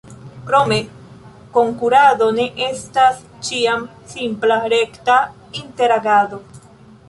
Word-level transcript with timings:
Krome, 0.45 0.77
konkurado 1.57 2.29
ne 2.39 2.47
estas 2.69 3.21
ĉiam 3.49 3.83
simpla, 4.15 4.61
rekta, 4.75 5.19
interagado. 5.63 6.45